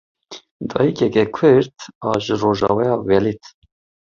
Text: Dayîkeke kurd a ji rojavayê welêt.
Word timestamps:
Dayîkeke 0.69 1.25
kurd 1.35 1.73
a 2.07 2.09
ji 2.23 2.33
rojavayê 2.41 2.93
welêt. 3.07 3.43